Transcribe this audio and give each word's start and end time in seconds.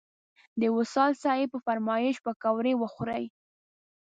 د 0.61 0.63
وصال 0.77 1.11
صیب 1.23 1.47
په 1.53 1.59
فرمایش 1.65 2.15
پکوړې 2.25 2.73
وخوړې. 2.77 3.23